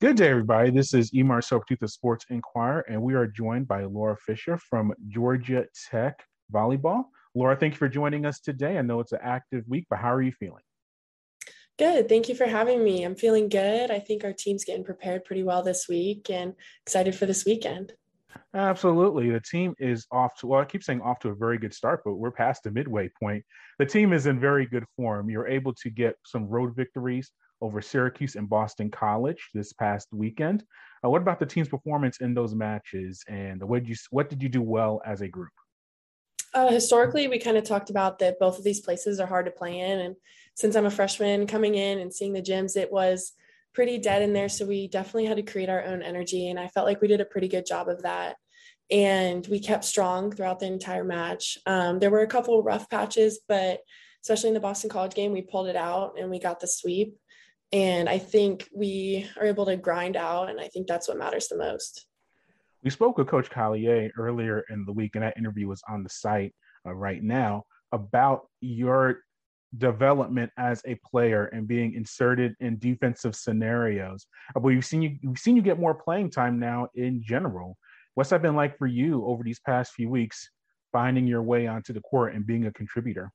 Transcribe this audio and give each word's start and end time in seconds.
Good 0.00 0.16
day, 0.16 0.28
everybody. 0.28 0.70
This 0.70 0.92
is 0.92 1.14
Marcel 1.14 1.60
Pourtout 1.60 1.82
of 1.82 1.90
Sports 1.90 2.26
Inquirer, 2.28 2.80
and 2.88 3.00
we 3.00 3.14
are 3.14 3.28
joined 3.28 3.68
by 3.68 3.84
Laura 3.84 4.16
Fischer 4.16 4.58
from 4.58 4.92
Georgia 5.06 5.66
Tech 5.88 6.24
Volleyball. 6.52 7.04
Laura, 7.36 7.54
thank 7.56 7.74
you 7.74 7.78
for 7.78 7.88
joining 7.88 8.26
us 8.26 8.40
today. 8.40 8.76
I 8.76 8.82
know 8.82 8.98
it's 8.98 9.12
an 9.12 9.20
active 9.22 9.62
week, 9.68 9.86
but 9.88 10.00
how 10.00 10.12
are 10.12 10.20
you 10.20 10.32
feeling? 10.32 10.64
Good. 11.78 12.08
Thank 12.08 12.28
you 12.28 12.34
for 12.34 12.44
having 12.44 12.82
me. 12.82 13.04
I'm 13.04 13.14
feeling 13.14 13.48
good. 13.48 13.92
I 13.92 14.00
think 14.00 14.24
our 14.24 14.32
team's 14.32 14.64
getting 14.64 14.84
prepared 14.84 15.24
pretty 15.24 15.44
well 15.44 15.62
this 15.62 15.86
week 15.88 16.28
and 16.28 16.54
excited 16.84 17.14
for 17.14 17.26
this 17.26 17.44
weekend. 17.44 17.92
Absolutely. 18.52 19.30
The 19.30 19.40
team 19.40 19.74
is 19.78 20.06
off 20.10 20.36
to, 20.40 20.48
well, 20.48 20.60
I 20.60 20.64
keep 20.64 20.82
saying 20.82 21.02
off 21.02 21.20
to 21.20 21.28
a 21.28 21.34
very 21.36 21.56
good 21.56 21.72
start, 21.72 22.02
but 22.04 22.14
we're 22.14 22.32
past 22.32 22.64
the 22.64 22.72
midway 22.72 23.10
point. 23.22 23.44
The 23.78 23.86
team 23.86 24.12
is 24.12 24.26
in 24.26 24.40
very 24.40 24.66
good 24.66 24.84
form. 24.96 25.30
You're 25.30 25.46
able 25.46 25.72
to 25.74 25.88
get 25.88 26.16
some 26.26 26.46
road 26.46 26.74
victories 26.74 27.30
over 27.64 27.80
Syracuse 27.80 28.36
and 28.36 28.48
Boston 28.48 28.90
College 28.90 29.48
this 29.54 29.72
past 29.72 30.08
weekend. 30.12 30.64
Uh, 31.02 31.08
what 31.08 31.22
about 31.22 31.40
the 31.40 31.46
team's 31.46 31.68
performance 31.68 32.18
in 32.20 32.34
those 32.34 32.54
matches, 32.54 33.24
and 33.26 33.62
what 33.62 33.80
did 33.80 33.88
you 33.88 33.96
what 34.10 34.28
did 34.28 34.42
you 34.42 34.50
do 34.50 34.60
well 34.60 35.00
as 35.06 35.22
a 35.22 35.28
group? 35.28 35.52
Uh, 36.52 36.70
historically, 36.70 37.26
we 37.26 37.38
kind 37.38 37.56
of 37.56 37.64
talked 37.64 37.90
about 37.90 38.18
that 38.18 38.38
both 38.38 38.58
of 38.58 38.64
these 38.64 38.80
places 38.80 39.18
are 39.18 39.26
hard 39.26 39.46
to 39.46 39.50
play 39.50 39.80
in, 39.80 40.00
and 40.00 40.14
since 40.54 40.76
I'm 40.76 40.86
a 40.86 40.90
freshman 40.90 41.46
coming 41.46 41.74
in 41.74 41.98
and 41.98 42.12
seeing 42.12 42.34
the 42.34 42.42
gyms, 42.42 42.76
it 42.76 42.92
was 42.92 43.32
pretty 43.72 43.98
dead 43.98 44.22
in 44.22 44.34
there. 44.34 44.48
So 44.48 44.66
we 44.66 44.86
definitely 44.86 45.26
had 45.26 45.38
to 45.38 45.42
create 45.42 45.70
our 45.70 45.82
own 45.82 46.02
energy, 46.02 46.50
and 46.50 46.60
I 46.60 46.68
felt 46.68 46.86
like 46.86 47.00
we 47.00 47.08
did 47.08 47.22
a 47.22 47.26
pretty 47.26 47.48
good 47.48 47.66
job 47.66 47.88
of 47.88 48.02
that. 48.02 48.36
And 48.90 49.46
we 49.46 49.60
kept 49.60 49.84
strong 49.84 50.30
throughout 50.30 50.60
the 50.60 50.66
entire 50.66 51.04
match. 51.04 51.56
Um, 51.64 51.98
there 51.98 52.10
were 52.10 52.20
a 52.20 52.26
couple 52.26 52.62
rough 52.62 52.90
patches, 52.90 53.40
but 53.48 53.80
especially 54.24 54.48
in 54.48 54.54
the 54.54 54.60
Boston 54.60 54.88
College 54.88 55.14
game, 55.14 55.32
we 55.32 55.42
pulled 55.42 55.68
it 55.68 55.76
out 55.76 56.14
and 56.18 56.30
we 56.30 56.38
got 56.38 56.58
the 56.58 56.66
sweep. 56.66 57.14
And 57.74 58.08
I 58.08 58.18
think 58.18 58.68
we 58.72 59.28
are 59.36 59.44
able 59.44 59.66
to 59.66 59.76
grind 59.76 60.16
out, 60.16 60.48
and 60.48 60.60
I 60.60 60.68
think 60.68 60.86
that's 60.86 61.08
what 61.08 61.18
matters 61.18 61.48
the 61.48 61.56
most. 61.56 62.06
We 62.84 62.90
spoke 62.90 63.18
with 63.18 63.26
Coach 63.26 63.50
Collier 63.50 64.12
earlier 64.16 64.62
in 64.70 64.84
the 64.84 64.92
week, 64.92 65.16
and 65.16 65.24
that 65.24 65.36
interview 65.36 65.66
was 65.66 65.82
on 65.88 66.04
the 66.04 66.08
site 66.08 66.54
uh, 66.86 66.94
right 66.94 67.20
now 67.20 67.64
about 67.90 68.46
your 68.60 69.22
development 69.76 70.52
as 70.56 70.82
a 70.86 70.94
player 71.04 71.46
and 71.46 71.66
being 71.66 71.94
inserted 71.94 72.54
in 72.60 72.78
defensive 72.78 73.34
scenarios. 73.34 74.24
Uh, 74.50 74.60
but 74.60 74.62
we've 74.62 74.86
seen 74.86 75.02
you 75.02 75.18
we've 75.24 75.38
seen 75.38 75.56
you 75.56 75.62
get 75.62 75.80
more 75.80 75.94
playing 75.94 76.30
time 76.30 76.60
now 76.60 76.86
in 76.94 77.24
general. 77.26 77.76
What's 78.14 78.30
that 78.30 78.40
been 78.40 78.54
like 78.54 78.78
for 78.78 78.86
you 78.86 79.26
over 79.26 79.42
these 79.42 79.58
past 79.58 79.94
few 79.94 80.08
weeks, 80.08 80.48
finding 80.92 81.26
your 81.26 81.42
way 81.42 81.66
onto 81.66 81.92
the 81.92 82.02
court 82.02 82.36
and 82.36 82.46
being 82.46 82.66
a 82.66 82.72
contributor? 82.72 83.32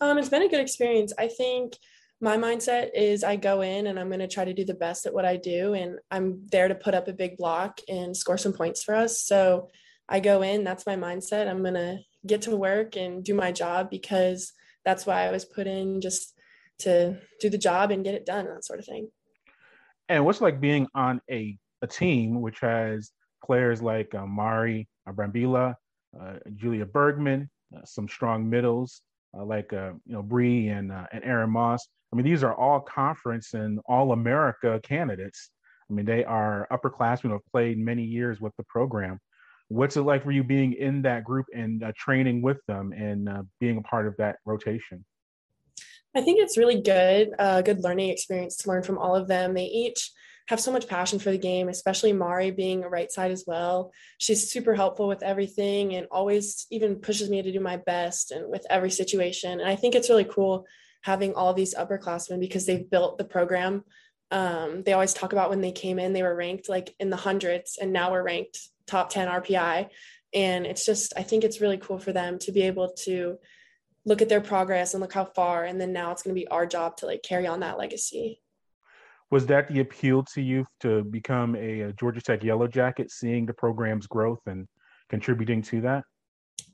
Um, 0.00 0.18
it's 0.18 0.30
been 0.30 0.42
a 0.42 0.48
good 0.48 0.60
experience. 0.60 1.12
I 1.16 1.28
think 1.28 1.74
my 2.20 2.36
mindset 2.36 2.90
is 2.94 3.22
I 3.22 3.36
go 3.36 3.60
in 3.60 3.86
and 3.86 3.98
I'm 3.98 4.08
going 4.08 4.20
to 4.20 4.28
try 4.28 4.44
to 4.44 4.54
do 4.54 4.64
the 4.64 4.74
best 4.74 5.06
at 5.06 5.12
what 5.12 5.26
I 5.26 5.36
do. 5.36 5.74
And 5.74 5.98
I'm 6.10 6.46
there 6.50 6.68
to 6.68 6.74
put 6.74 6.94
up 6.94 7.08
a 7.08 7.12
big 7.12 7.36
block 7.36 7.80
and 7.88 8.16
score 8.16 8.38
some 8.38 8.54
points 8.54 8.82
for 8.82 8.94
us. 8.94 9.22
So 9.22 9.68
I 10.08 10.20
go 10.20 10.42
in, 10.42 10.64
that's 10.64 10.86
my 10.86 10.96
mindset. 10.96 11.48
I'm 11.48 11.62
going 11.62 11.74
to 11.74 11.98
get 12.26 12.42
to 12.42 12.56
work 12.56 12.96
and 12.96 13.22
do 13.22 13.34
my 13.34 13.52
job 13.52 13.90
because 13.90 14.52
that's 14.84 15.04
why 15.04 15.26
I 15.26 15.30
was 15.30 15.44
put 15.44 15.66
in 15.66 16.00
just 16.00 16.32
to 16.80 17.18
do 17.40 17.50
the 17.50 17.58
job 17.58 17.90
and 17.90 18.04
get 18.04 18.14
it 18.14 18.26
done, 18.26 18.46
that 18.46 18.64
sort 18.64 18.78
of 18.78 18.86
thing. 18.86 19.08
And 20.08 20.24
what's 20.24 20.40
like 20.40 20.60
being 20.60 20.86
on 20.94 21.20
a, 21.30 21.58
a 21.82 21.86
team 21.86 22.40
which 22.40 22.60
has 22.60 23.10
players 23.44 23.82
like 23.82 24.14
uh, 24.14 24.26
Mari 24.26 24.88
Brambilla, 25.06 25.74
uh, 26.18 26.34
Julia 26.54 26.86
Bergmann, 26.86 27.50
uh, 27.76 27.84
some 27.84 28.08
strong 28.08 28.48
middles 28.48 29.02
uh, 29.36 29.44
like 29.44 29.72
uh, 29.72 29.92
you 30.04 30.14
know 30.14 30.22
Bree 30.22 30.68
and 30.68 30.92
uh, 30.92 31.06
and 31.12 31.24
Erin 31.24 31.50
Moss, 31.50 31.86
I 32.16 32.22
mean, 32.22 32.32
these 32.32 32.42
are 32.42 32.54
all 32.54 32.80
conference 32.80 33.52
and 33.52 33.78
all 33.84 34.12
America 34.12 34.80
candidates. 34.82 35.50
I 35.90 35.92
mean, 35.92 36.06
they 36.06 36.24
are 36.24 36.66
upperclassmen 36.72 37.24
who 37.24 37.32
have 37.32 37.44
played 37.52 37.76
many 37.76 38.04
years 38.04 38.40
with 38.40 38.56
the 38.56 38.62
program. 38.62 39.20
What's 39.68 39.98
it 39.98 40.00
like 40.00 40.24
for 40.24 40.30
you 40.30 40.42
being 40.42 40.72
in 40.72 41.02
that 41.02 41.24
group 41.24 41.44
and 41.54 41.84
uh, 41.84 41.92
training 41.94 42.40
with 42.40 42.56
them 42.68 42.94
and 42.94 43.28
uh, 43.28 43.42
being 43.60 43.76
a 43.76 43.82
part 43.82 44.06
of 44.06 44.16
that 44.16 44.38
rotation? 44.46 45.04
I 46.14 46.22
think 46.22 46.40
it's 46.40 46.56
really 46.56 46.80
good, 46.80 47.34
a 47.38 47.42
uh, 47.42 47.60
good 47.60 47.84
learning 47.84 48.08
experience 48.08 48.56
to 48.58 48.70
learn 48.70 48.82
from 48.82 48.96
all 48.96 49.14
of 49.14 49.28
them. 49.28 49.52
They 49.52 49.64
each 49.64 50.10
have 50.48 50.58
so 50.58 50.72
much 50.72 50.88
passion 50.88 51.18
for 51.18 51.30
the 51.30 51.36
game, 51.36 51.68
especially 51.68 52.14
Mari 52.14 52.50
being 52.50 52.82
a 52.82 52.88
right 52.88 53.12
side 53.12 53.30
as 53.30 53.44
well. 53.46 53.92
She's 54.16 54.50
super 54.50 54.74
helpful 54.74 55.06
with 55.06 55.22
everything 55.22 55.94
and 55.94 56.06
always 56.10 56.66
even 56.70 56.96
pushes 56.96 57.28
me 57.28 57.42
to 57.42 57.52
do 57.52 57.60
my 57.60 57.76
best 57.76 58.30
and 58.30 58.48
with 58.48 58.64
every 58.70 58.90
situation. 58.90 59.60
And 59.60 59.68
I 59.68 59.76
think 59.76 59.94
it's 59.94 60.08
really 60.08 60.24
cool 60.24 60.64
having 61.06 61.34
all 61.34 61.54
these 61.54 61.72
upperclassmen 61.72 62.40
because 62.40 62.66
they've 62.66 62.90
built 62.90 63.16
the 63.16 63.24
program. 63.24 63.84
Um, 64.32 64.82
they 64.82 64.92
always 64.92 65.14
talk 65.14 65.32
about 65.32 65.50
when 65.50 65.60
they 65.60 65.70
came 65.70 66.00
in, 66.00 66.12
they 66.12 66.24
were 66.24 66.34
ranked 66.34 66.68
like 66.68 66.92
in 66.98 67.10
the 67.10 67.16
hundreds, 67.16 67.78
and 67.80 67.92
now 67.92 68.10
we're 68.10 68.24
ranked 68.24 68.58
top 68.88 69.08
10 69.10 69.28
RPI. 69.28 69.88
And 70.34 70.66
it's 70.66 70.84
just, 70.84 71.12
I 71.16 71.22
think 71.22 71.44
it's 71.44 71.60
really 71.60 71.78
cool 71.78 72.00
for 72.00 72.12
them 72.12 72.40
to 72.40 72.50
be 72.50 72.62
able 72.62 72.92
to 73.04 73.38
look 74.04 74.20
at 74.20 74.28
their 74.28 74.40
progress 74.40 74.94
and 74.94 75.00
look 75.00 75.12
how 75.12 75.26
far. 75.26 75.64
And 75.64 75.80
then 75.80 75.92
now 75.92 76.10
it's 76.10 76.24
going 76.24 76.34
to 76.34 76.40
be 76.40 76.48
our 76.48 76.66
job 76.66 76.96
to 76.96 77.06
like 77.06 77.22
carry 77.22 77.46
on 77.46 77.60
that 77.60 77.78
legacy. 77.78 78.40
Was 79.30 79.46
that 79.46 79.68
the 79.68 79.78
appeal 79.78 80.24
to 80.34 80.42
you 80.42 80.66
to 80.80 81.04
become 81.04 81.54
a, 81.54 81.82
a 81.82 81.92
Georgia 81.92 82.20
Tech 82.20 82.42
Yellow 82.42 82.66
Jacket, 82.66 83.12
seeing 83.12 83.46
the 83.46 83.54
program's 83.54 84.08
growth 84.08 84.40
and 84.46 84.66
contributing 85.08 85.62
to 85.62 85.82
that? 85.82 86.02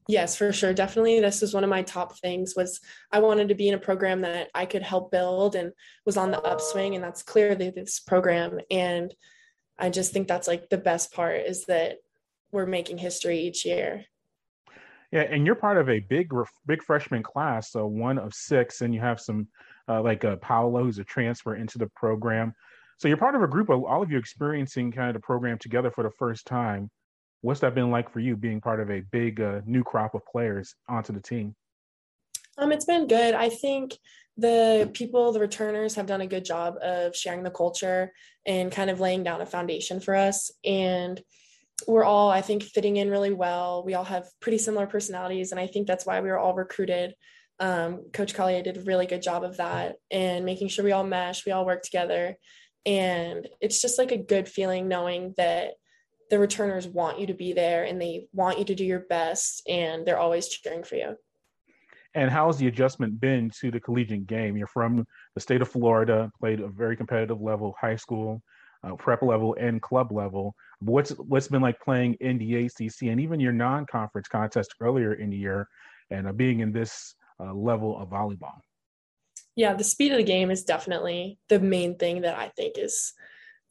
Yes, 0.08 0.36
for 0.36 0.52
sure. 0.52 0.74
Definitely. 0.74 1.20
This 1.20 1.40
was 1.40 1.54
one 1.54 1.64
of 1.64 1.70
my 1.70 1.82
top 1.82 2.18
things 2.18 2.54
was 2.56 2.80
I 3.12 3.20
wanted 3.20 3.48
to 3.48 3.54
be 3.54 3.68
in 3.68 3.74
a 3.74 3.78
program 3.78 4.22
that 4.22 4.48
I 4.54 4.66
could 4.66 4.82
help 4.82 5.12
build 5.12 5.54
and 5.54 5.72
was 6.04 6.16
on 6.16 6.30
the 6.30 6.40
upswing. 6.40 6.94
And 6.94 7.04
that's 7.04 7.22
clearly 7.22 7.70
this 7.70 8.00
program. 8.00 8.58
And 8.70 9.14
I 9.78 9.90
just 9.90 10.12
think 10.12 10.26
that's 10.26 10.48
like 10.48 10.68
the 10.68 10.78
best 10.78 11.12
part 11.12 11.40
is 11.40 11.66
that 11.66 11.98
we're 12.50 12.66
making 12.66 12.98
history 12.98 13.38
each 13.40 13.64
year. 13.64 14.04
Yeah, 15.12 15.22
and 15.22 15.44
you're 15.44 15.54
part 15.54 15.76
of 15.76 15.90
a 15.90 16.00
big, 16.00 16.30
big 16.66 16.82
freshman 16.82 17.22
class, 17.22 17.70
so 17.70 17.86
one 17.86 18.18
of 18.18 18.32
six, 18.32 18.80
and 18.80 18.94
you 18.94 19.00
have 19.00 19.20
some 19.20 19.46
uh, 19.86 20.00
like 20.00 20.24
uh, 20.24 20.36
Paolo, 20.36 20.84
who's 20.84 20.98
a 20.98 21.04
transfer 21.04 21.54
into 21.54 21.76
the 21.76 21.88
program. 21.94 22.54
So 22.98 23.08
you're 23.08 23.18
part 23.18 23.34
of 23.34 23.42
a 23.42 23.48
group 23.48 23.68
of 23.68 23.84
all 23.84 24.02
of 24.02 24.10
you 24.10 24.16
experiencing 24.16 24.90
kind 24.90 25.08
of 25.08 25.14
the 25.14 25.20
program 25.20 25.58
together 25.58 25.90
for 25.90 26.02
the 26.02 26.10
first 26.10 26.46
time. 26.46 26.90
What's 27.42 27.60
that 27.60 27.74
been 27.74 27.90
like 27.90 28.10
for 28.10 28.20
you 28.20 28.36
being 28.36 28.60
part 28.60 28.80
of 28.80 28.90
a 28.90 29.00
big 29.00 29.40
uh, 29.40 29.60
new 29.66 29.82
crop 29.82 30.14
of 30.14 30.24
players 30.24 30.74
onto 30.88 31.12
the 31.12 31.20
team? 31.20 31.54
Um, 32.56 32.70
it's 32.70 32.84
been 32.84 33.08
good. 33.08 33.34
I 33.34 33.48
think 33.48 33.96
the 34.36 34.90
people, 34.94 35.32
the 35.32 35.40
returners, 35.40 35.96
have 35.96 36.06
done 36.06 36.20
a 36.20 36.26
good 36.26 36.44
job 36.44 36.76
of 36.80 37.16
sharing 37.16 37.42
the 37.42 37.50
culture 37.50 38.12
and 38.46 38.70
kind 38.70 38.90
of 38.90 39.00
laying 39.00 39.24
down 39.24 39.40
a 39.40 39.46
foundation 39.46 40.00
for 40.00 40.14
us. 40.14 40.50
And 40.64 41.20
we're 41.88 42.04
all, 42.04 42.30
I 42.30 42.42
think, 42.42 42.62
fitting 42.62 42.96
in 42.96 43.10
really 43.10 43.32
well. 43.32 43.82
We 43.84 43.94
all 43.94 44.04
have 44.04 44.28
pretty 44.40 44.58
similar 44.58 44.86
personalities, 44.86 45.50
and 45.50 45.60
I 45.60 45.66
think 45.66 45.88
that's 45.88 46.06
why 46.06 46.20
we 46.20 46.28
were 46.28 46.38
all 46.38 46.54
recruited. 46.54 47.14
Um, 47.58 48.10
Coach 48.12 48.34
Collier 48.34 48.62
did 48.62 48.76
a 48.76 48.82
really 48.82 49.06
good 49.06 49.22
job 49.22 49.42
of 49.42 49.56
that 49.56 49.96
and 50.10 50.44
making 50.44 50.68
sure 50.68 50.84
we 50.84 50.92
all 50.92 51.04
mesh, 51.04 51.44
we 51.44 51.52
all 51.52 51.66
work 51.66 51.82
together. 51.82 52.36
And 52.86 53.48
it's 53.60 53.80
just 53.80 53.98
like 53.98 54.10
a 54.10 54.16
good 54.16 54.48
feeling 54.48 54.88
knowing 54.88 55.34
that 55.36 55.74
the 56.32 56.38
returners 56.38 56.88
want 56.88 57.20
you 57.20 57.26
to 57.26 57.34
be 57.34 57.52
there 57.52 57.84
and 57.84 58.00
they 58.00 58.26
want 58.32 58.58
you 58.58 58.64
to 58.64 58.74
do 58.74 58.86
your 58.86 59.00
best 59.00 59.62
and 59.68 60.06
they're 60.06 60.18
always 60.18 60.48
cheering 60.48 60.82
for 60.82 60.94
you. 60.94 61.14
And 62.14 62.30
how's 62.30 62.56
the 62.56 62.68
adjustment 62.68 63.20
been 63.20 63.50
to 63.60 63.70
the 63.70 63.78
collegiate 63.78 64.26
game? 64.26 64.56
You're 64.56 64.66
from 64.66 65.06
the 65.34 65.40
state 65.42 65.60
of 65.60 65.68
Florida, 65.68 66.32
played 66.40 66.60
a 66.60 66.68
very 66.68 66.96
competitive 66.96 67.42
level, 67.42 67.74
high 67.78 67.96
school, 67.96 68.42
uh, 68.82 68.94
prep 68.96 69.20
level, 69.20 69.54
and 69.60 69.82
club 69.82 70.10
level. 70.10 70.54
What's 70.80 71.10
what's 71.10 71.48
been 71.48 71.60
like 71.60 71.78
playing 71.80 72.14
in 72.20 72.38
the 72.38 72.64
ACC 72.64 73.02
and 73.02 73.20
even 73.20 73.38
your 73.38 73.52
non-conference 73.52 74.28
contest 74.28 74.74
earlier 74.80 75.12
in 75.12 75.28
the 75.28 75.36
year, 75.36 75.68
and 76.10 76.26
uh, 76.26 76.32
being 76.32 76.60
in 76.60 76.72
this 76.72 77.14
uh, 77.40 77.52
level 77.52 77.98
of 77.98 78.08
volleyball? 78.08 78.58
Yeah, 79.54 79.74
the 79.74 79.84
speed 79.84 80.12
of 80.12 80.18
the 80.18 80.24
game 80.24 80.50
is 80.50 80.64
definitely 80.64 81.38
the 81.50 81.60
main 81.60 81.98
thing 81.98 82.22
that 82.22 82.38
I 82.38 82.48
think 82.48 82.78
is 82.78 83.12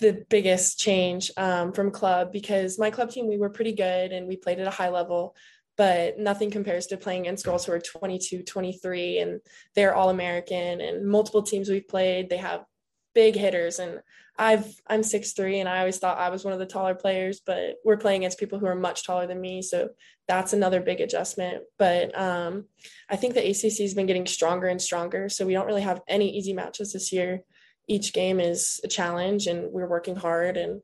the 0.01 0.25
biggest 0.29 0.79
change 0.79 1.31
um, 1.37 1.71
from 1.71 1.91
club 1.91 2.31
because 2.33 2.79
my 2.79 2.89
club 2.89 3.11
team 3.11 3.27
we 3.27 3.37
were 3.37 3.49
pretty 3.49 3.71
good 3.71 4.11
and 4.11 4.27
we 4.27 4.35
played 4.35 4.59
at 4.59 4.67
a 4.67 4.71
high 4.71 4.89
level 4.89 5.35
but 5.77 6.17
nothing 6.19 6.51
compares 6.51 6.87
to 6.87 6.97
playing 6.97 7.21
against 7.21 7.45
girls 7.45 7.65
who 7.65 7.71
are 7.71 7.79
22 7.79 8.41
23 8.43 9.19
and 9.19 9.39
they're 9.75 9.95
all 9.95 10.09
american 10.09 10.81
and 10.81 11.07
multiple 11.07 11.43
teams 11.43 11.69
we've 11.69 11.87
played 11.87 12.29
they 12.29 12.37
have 12.37 12.65
big 13.13 13.35
hitters 13.35 13.77
and 13.77 13.99
i've 14.39 14.65
i'm 14.87 15.01
6'3 15.01 15.59
and 15.59 15.69
i 15.69 15.79
always 15.79 15.99
thought 15.99 16.17
i 16.17 16.29
was 16.29 16.43
one 16.43 16.53
of 16.53 16.59
the 16.59 16.65
taller 16.65 16.95
players 16.95 17.39
but 17.45 17.75
we're 17.85 17.97
playing 17.97 18.21
against 18.21 18.39
people 18.39 18.57
who 18.57 18.65
are 18.65 18.75
much 18.75 19.05
taller 19.05 19.27
than 19.27 19.39
me 19.39 19.61
so 19.61 19.89
that's 20.27 20.53
another 20.53 20.79
big 20.79 21.01
adjustment. 21.01 21.63
But 21.77 22.17
um, 22.17 22.65
i 23.09 23.15
think 23.15 23.35
the 23.35 23.47
acc 23.47 23.77
has 23.79 23.93
been 23.93 24.07
getting 24.07 24.25
stronger 24.25 24.67
and 24.67 24.81
stronger 24.81 25.29
so 25.29 25.45
we 25.45 25.53
don't 25.53 25.67
really 25.67 25.81
have 25.81 26.01
any 26.07 26.35
easy 26.35 26.53
matches 26.53 26.93
this 26.93 27.11
year 27.11 27.43
each 27.87 28.13
game 28.13 28.39
is 28.39 28.79
a 28.83 28.87
challenge 28.87 29.47
and 29.47 29.71
we're 29.71 29.89
working 29.89 30.15
hard 30.15 30.57
and 30.57 30.81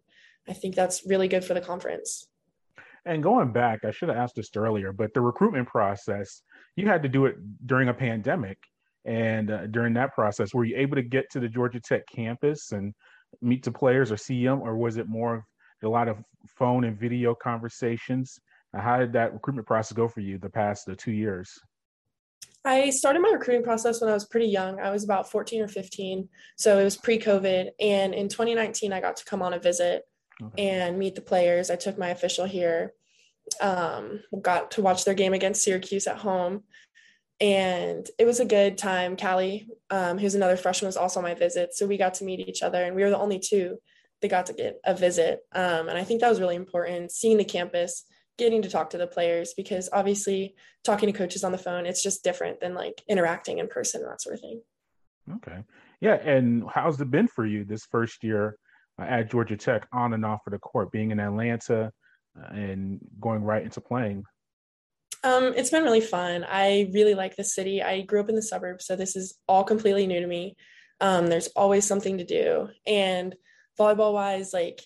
I 0.48 0.54
think 0.54 0.76
that's 0.76 1.06
really 1.06 1.28
good 1.28 1.44
for 1.44 1.54
the 1.54 1.62
conference. 1.62 2.28
And 3.06 3.24
going 3.24 3.52
back, 3.52 3.86
I 3.86 3.92
should 3.92 4.10
have 4.10 4.18
asked 4.18 4.36
this 4.36 4.50
earlier, 4.56 4.92
but 4.92 5.14
the 5.14 5.22
recruitment 5.22 5.68
process, 5.68 6.42
you 6.76 6.88
had 6.88 7.04
to 7.04 7.10
do 7.10 7.26
it 7.26 7.36
during 7.66 7.90
a 7.90 7.94
pandemic. 7.94 8.58
And 9.06 9.50
uh, 9.50 9.68
during 9.68 9.94
that 9.94 10.14
process, 10.14 10.54
were 10.54 10.66
you 10.66 10.76
able 10.76 10.96
to 10.96 11.02
get 11.02 11.30
to 11.32 11.40
the 11.40 11.48
Georgia 11.48 11.80
Tech 11.80 12.04
campus 12.14 12.74
and 12.74 12.94
meet 13.42 13.64
the 13.64 13.72
players 13.72 14.12
or 14.12 14.18
see 14.18 14.44
them, 14.44 14.62
or 14.62 14.76
was 14.76 14.98
it 14.98 15.08
more 15.08 15.46
a 15.84 15.88
lot 15.88 16.10
of 16.10 16.18
phone 16.58 16.84
and 16.84 17.00
video 17.00 17.34
conversations? 17.34 18.38
How 18.76 18.98
did 18.98 19.14
that 19.14 19.34
recruitment 19.34 19.68
process 19.68 19.96
go 19.96 20.10
for 20.10 20.20
you 20.20 20.38
the 20.38 20.50
past 20.50 20.90
uh, 20.90 20.96
two 20.98 21.14
years? 21.14 21.58
I 22.68 22.90
started 22.90 23.22
my 23.22 23.30
recruiting 23.30 23.64
process 23.64 24.02
when 24.02 24.10
I 24.10 24.14
was 24.14 24.26
pretty 24.26 24.48
young. 24.48 24.80
I 24.80 24.92
was 24.92 25.06
about 25.06 25.32
14 25.32 25.62
or 25.62 25.68
15. 25.70 26.28
So 26.58 26.78
it 26.78 26.84
was 26.84 26.98
pre 26.98 27.18
COVID. 27.18 27.70
And 27.80 28.14
in 28.14 28.28
2019, 28.28 28.92
I 28.92 29.00
got 29.00 29.16
to 29.18 29.26
come 29.26 29.42
on 29.42 29.54
a 29.54 29.60
visit 29.60 30.04
okay. 30.42 30.68
and 30.68 31.00
meet 31.00 31.16
the 31.16 31.22
players. 31.22 31.70
I 31.70 31.78
took 31.78 31.98
my 31.98 32.10
official 32.10 32.46
here, 32.46 32.94
um, 33.62 34.22
got 34.42 34.72
to 34.72 34.82
watch 34.82 35.06
their 35.06 35.14
game 35.14 35.34
against 35.34 35.64
Syracuse 35.64 36.08
at 36.08 36.18
home. 36.18 36.64
And 37.40 38.06
it 38.20 38.26
was 38.26 38.40
a 38.40 38.46
good 38.46 38.78
time. 38.78 39.16
Callie, 39.16 39.70
um, 39.90 40.18
who's 40.18 40.36
another 40.36 40.58
freshman, 40.58 40.88
was 40.88 40.98
also 40.98 41.20
on 41.20 41.24
my 41.24 41.36
visit. 41.36 41.74
So 41.74 41.86
we 41.86 41.96
got 41.96 42.16
to 42.16 42.26
meet 42.26 42.40
each 42.40 42.64
other, 42.64 42.84
and 42.84 42.96
we 42.96 43.04
were 43.04 43.12
the 43.12 43.18
only 43.18 43.40
two 43.40 43.78
that 44.22 44.30
got 44.30 44.48
to 44.48 44.54
get 44.54 44.80
a 44.84 44.96
visit. 44.96 45.42
Um, 45.54 45.88
and 45.88 45.98
I 45.98 46.04
think 46.04 46.22
that 46.22 46.30
was 46.30 46.40
really 46.40 46.56
important, 46.56 47.12
seeing 47.12 47.38
the 47.38 47.46
campus 47.46 48.04
getting 48.38 48.62
to 48.62 48.70
talk 48.70 48.92
to 48.92 48.98
the 48.98 49.08
players 49.08 49.54
because 49.56 49.90
obviously 49.92 50.56
talking 50.84 51.12
to 51.12 51.18
coaches 51.18 51.44
on 51.44 51.52
the 51.52 51.58
phone 51.58 51.86
it's 51.86 52.04
just 52.04 52.24
different 52.24 52.60
than 52.60 52.74
like 52.74 53.02
interacting 53.08 53.58
in 53.58 53.68
person 53.68 54.02
and 54.02 54.12
that 54.12 54.22
sort 54.22 54.36
of 54.36 54.42
thing. 54.42 54.62
Okay. 55.36 55.64
Yeah 56.02 56.16
and 56.16 56.64
how's 56.74 57.00
it 57.02 57.12
been 57.12 57.28
for 57.28 57.46
you 57.46 57.66
this 57.66 57.86
first 57.86 58.24
year 58.24 58.58
uh, 59.00 59.06
at 59.06 59.32
georgia 59.32 59.58
tech 59.58 59.88
on 59.92 60.14
and 60.14 60.26
off 60.26 60.46
of 60.48 60.52
the 60.52 60.60
court 60.60 60.92
being 60.92 61.12
in 61.12 61.20
atlanta 61.20 61.92
uh, 62.40 62.54
and 62.54 63.00
going 63.20 63.44
right 63.44 63.64
into 63.64 63.82
playing? 63.82 64.24
Um, 65.24 65.54
it's 65.56 65.72
been 65.72 65.84
really 65.84 66.00
fun. 66.00 66.46
I 66.48 66.90
really 66.94 67.16
like 67.16 67.36
the 67.36 67.44
city. 67.44 67.82
I 67.82 68.02
grew 68.02 68.20
up 68.20 68.30
in 68.30 68.36
the 68.36 68.42
suburbs 68.42 68.86
so 68.86 68.96
this 68.96 69.16
is 69.16 69.36
all 69.48 69.64
completely 69.64 70.08
new 70.08 70.22
to 70.22 70.28
me. 70.28 70.56
Um, 71.02 71.28
there's 71.28 71.48
always 71.48 71.86
something 71.86 72.20
to 72.20 72.24
do. 72.24 72.70
And 72.86 73.36
volleyball 73.80 74.14
wise 74.14 74.54
like 74.54 74.82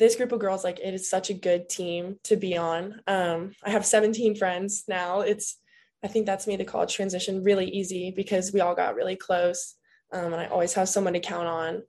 this 0.00 0.16
group 0.16 0.32
of 0.32 0.40
girls 0.40 0.64
like 0.64 0.80
it 0.80 0.94
is 0.94 1.10
such 1.10 1.28
a 1.28 1.34
good 1.34 1.68
team 1.68 2.16
to 2.24 2.34
be 2.34 2.56
on. 2.56 3.00
Um, 3.06 3.52
i 3.62 3.70
have 3.70 3.86
17 3.86 4.34
friends 4.34 4.84
now. 4.88 5.20
It's 5.20 5.60
i 6.02 6.08
think 6.08 6.24
that's 6.26 6.46
made 6.46 6.58
the 6.58 6.64
college 6.64 6.94
transition 6.94 7.44
really 7.44 7.68
easy 7.68 8.10
because 8.16 8.52
we 8.52 8.60
all 8.60 8.74
got 8.74 8.94
really 8.94 9.14
close 9.14 9.76
um, 10.12 10.32
and 10.32 10.40
i 10.40 10.46
always 10.46 10.72
have 10.72 10.88
someone 10.88 11.12
to 11.12 11.20
count 11.20 11.46
on 11.46 11.82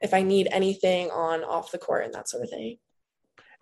if 0.00 0.14
i 0.14 0.22
need 0.22 0.46
anything 0.52 1.10
on 1.10 1.42
off 1.42 1.72
the 1.72 1.78
court 1.78 2.04
and 2.04 2.14
that 2.14 2.28
sort 2.28 2.44
of 2.44 2.50
thing. 2.50 2.78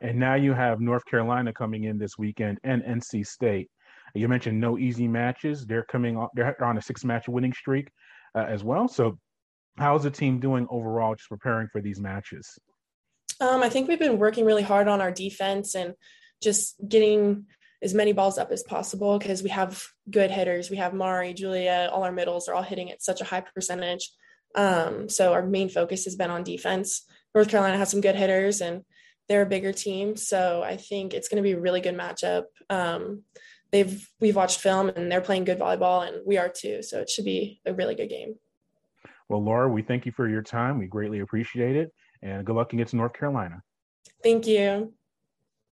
And 0.02 0.18
now 0.18 0.34
you 0.34 0.52
have 0.52 0.80
north 0.80 1.06
carolina 1.06 1.52
coming 1.54 1.84
in 1.84 1.96
this 1.98 2.18
weekend 2.18 2.60
and 2.62 2.82
nc 2.82 3.26
state. 3.26 3.70
You 4.14 4.28
mentioned 4.28 4.60
no 4.60 4.78
easy 4.78 5.08
matches. 5.08 5.66
They're 5.66 5.86
coming 5.94 6.16
on 6.18 6.28
they're 6.34 6.62
on 6.62 6.76
a 6.76 6.82
six 6.82 7.04
match 7.04 7.26
winning 7.26 7.54
streak 7.54 7.88
uh, 8.34 8.46
as 8.46 8.62
well. 8.62 8.86
So 8.86 9.18
how's 9.78 10.02
the 10.02 10.10
team 10.10 10.38
doing 10.38 10.66
overall 10.70 11.14
just 11.14 11.30
preparing 11.30 11.68
for 11.72 11.80
these 11.80 11.98
matches 11.98 12.58
um, 13.40 13.62
I 13.62 13.68
think 13.68 13.88
we've 13.88 13.98
been 13.98 14.18
working 14.18 14.44
really 14.44 14.62
hard 14.62 14.88
on 14.88 15.00
our 15.00 15.10
defense 15.10 15.74
and 15.74 15.94
just 16.42 16.76
getting 16.86 17.46
as 17.82 17.94
many 17.94 18.12
balls 18.12 18.38
up 18.38 18.50
as 18.50 18.62
possible 18.62 19.18
because 19.18 19.42
we 19.42 19.50
have 19.50 19.82
good 20.10 20.30
hitters. 20.30 20.70
We 20.70 20.78
have 20.78 20.94
Mari, 20.94 21.34
Julia, 21.34 21.90
all 21.92 22.04
our 22.04 22.12
middles 22.12 22.48
are 22.48 22.54
all 22.54 22.62
hitting 22.62 22.90
at 22.90 23.02
such 23.02 23.20
a 23.20 23.24
high 23.24 23.42
percentage. 23.42 24.10
Um, 24.54 25.08
so 25.08 25.32
our 25.32 25.44
main 25.44 25.68
focus 25.68 26.04
has 26.04 26.16
been 26.16 26.30
on 26.30 26.44
defense. 26.44 27.04
North 27.34 27.48
Carolina 27.48 27.76
has 27.76 27.90
some 27.90 28.00
good 28.00 28.16
hitters 28.16 28.60
and 28.60 28.82
they're 29.28 29.42
a 29.42 29.46
bigger 29.46 29.72
team. 29.72 30.16
So 30.16 30.62
I 30.62 30.76
think 30.76 31.12
it's 31.12 31.28
going 31.28 31.42
to 31.42 31.42
be 31.42 31.52
a 31.52 31.60
really 31.60 31.80
good 31.80 31.96
matchup. 31.96 32.44
Um, 32.70 33.22
they've 33.72 34.08
we've 34.20 34.36
watched 34.36 34.60
film 34.60 34.88
and 34.88 35.10
they're 35.10 35.20
playing 35.20 35.44
good 35.44 35.58
volleyball 35.58 36.06
and 36.06 36.22
we 36.24 36.38
are 36.38 36.48
too. 36.48 36.82
So 36.82 37.00
it 37.00 37.10
should 37.10 37.24
be 37.24 37.60
a 37.66 37.74
really 37.74 37.94
good 37.94 38.08
game. 38.08 38.36
Well, 39.28 39.42
Laura, 39.42 39.68
we 39.68 39.82
thank 39.82 40.06
you 40.06 40.12
for 40.12 40.28
your 40.28 40.42
time. 40.42 40.78
We 40.78 40.86
greatly 40.86 41.20
appreciate 41.20 41.76
it 41.76 41.92
and 42.24 42.44
good 42.44 42.56
luck 42.56 42.72
against 42.72 42.94
North 42.94 43.12
Carolina. 43.12 43.62
Thank 44.22 44.46
you. 44.46 44.92